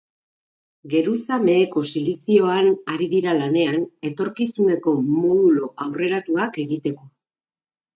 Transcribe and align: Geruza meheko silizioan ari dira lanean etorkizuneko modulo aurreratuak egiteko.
Geruza 0.93 1.37
meheko 1.43 1.83
silizioan 1.91 2.71
ari 2.95 3.09
dira 3.13 3.37
lanean 3.43 3.79
etorkizuneko 4.13 4.99
modulo 5.15 5.75
aurreratuak 5.89 6.65
egiteko. 6.69 7.13